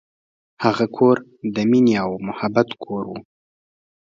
هغه 0.63 0.85
کور 0.97 1.17
د 1.55 1.57
مینې 1.69 1.95
او 2.03 2.11
محبت 2.27 2.69
کور 2.83 3.03
و. 3.07 3.13